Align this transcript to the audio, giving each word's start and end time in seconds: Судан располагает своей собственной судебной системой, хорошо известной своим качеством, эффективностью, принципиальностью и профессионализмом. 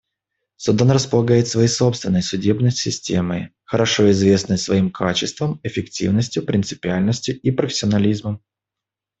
Судан 0.55 0.89
располагает 0.89 1.47
своей 1.47 1.67
собственной 1.67 2.23
судебной 2.23 2.71
системой, 2.71 3.51
хорошо 3.65 4.09
известной 4.09 4.57
своим 4.57 4.89
качеством, 4.89 5.59
эффективностью, 5.61 6.43
принципиальностью 6.43 7.39
и 7.39 7.51
профессионализмом. 7.51 8.41